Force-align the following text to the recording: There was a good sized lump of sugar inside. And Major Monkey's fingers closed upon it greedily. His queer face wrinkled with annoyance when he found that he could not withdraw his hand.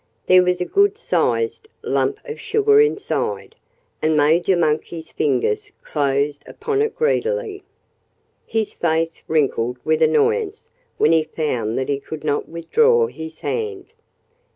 There 0.25 0.41
was 0.41 0.59
a 0.59 0.65
good 0.65 0.97
sized 0.97 1.67
lump 1.83 2.19
of 2.27 2.39
sugar 2.41 2.81
inside. 2.81 3.55
And 4.01 4.17
Major 4.17 4.57
Monkey's 4.57 5.11
fingers 5.11 5.71
closed 5.83 6.43
upon 6.47 6.81
it 6.81 6.95
greedily. 6.95 7.61
His 8.47 8.73
queer 8.73 8.93
face 9.05 9.21
wrinkled 9.27 9.77
with 9.85 10.01
annoyance 10.01 10.69
when 10.97 11.11
he 11.11 11.23
found 11.25 11.77
that 11.77 11.87
he 11.87 11.99
could 11.99 12.23
not 12.23 12.49
withdraw 12.49 13.05
his 13.05 13.41
hand. 13.41 13.93